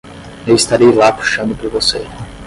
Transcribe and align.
Eu 0.47 0.55
estarei 0.55 0.91
lá 0.91 1.11
puxando 1.13 1.55
por 1.55 1.69
você. 1.69 1.99